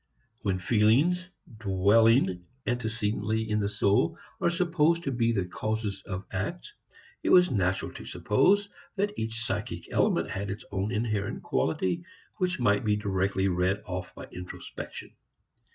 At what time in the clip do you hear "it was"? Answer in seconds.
7.21-7.51